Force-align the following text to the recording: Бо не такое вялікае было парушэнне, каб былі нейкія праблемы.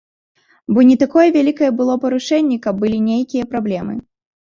Бо 0.77 0.85
не 0.91 0.95
такое 1.03 1.27
вялікае 1.37 1.71
было 1.83 1.99
парушэнне, 2.07 2.61
каб 2.67 2.83
былі 2.83 2.99
нейкія 3.15 3.51
праблемы. 3.57 3.93